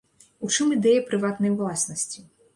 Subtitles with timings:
[0.47, 2.19] У чым ідэя прыватнай ўласнасці?